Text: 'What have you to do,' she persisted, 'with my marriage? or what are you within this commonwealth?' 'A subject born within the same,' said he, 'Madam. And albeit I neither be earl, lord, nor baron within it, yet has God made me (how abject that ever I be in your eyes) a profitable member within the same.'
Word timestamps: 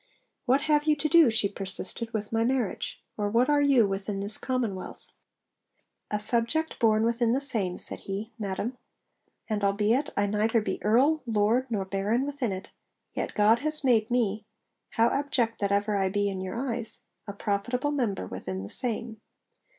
'What 0.47 0.61
have 0.61 0.85
you 0.85 0.95
to 0.95 1.07
do,' 1.07 1.29
she 1.29 1.47
persisted, 1.47 2.11
'with 2.11 2.31
my 2.31 2.43
marriage? 2.43 3.03
or 3.17 3.29
what 3.29 3.49
are 3.49 3.61
you 3.61 3.85
within 3.87 4.19
this 4.19 4.39
commonwealth?' 4.39 5.11
'A 6.09 6.19
subject 6.19 6.79
born 6.79 7.03
within 7.03 7.33
the 7.33 7.39
same,' 7.39 7.77
said 7.77 7.99
he, 7.99 8.31
'Madam. 8.39 8.79
And 9.47 9.63
albeit 9.63 10.09
I 10.17 10.25
neither 10.25 10.59
be 10.59 10.81
earl, 10.83 11.21
lord, 11.27 11.67
nor 11.69 11.85
baron 11.85 12.25
within 12.25 12.51
it, 12.51 12.71
yet 13.13 13.37
has 13.37 13.59
God 13.83 13.83
made 13.83 14.09
me 14.09 14.43
(how 14.89 15.09
abject 15.11 15.59
that 15.59 15.71
ever 15.71 15.95
I 15.95 16.09
be 16.09 16.29
in 16.29 16.41
your 16.41 16.55
eyes) 16.55 17.03
a 17.27 17.33
profitable 17.33 17.91
member 17.91 18.25
within 18.25 18.63
the 18.63 18.69
same.' 18.69 19.21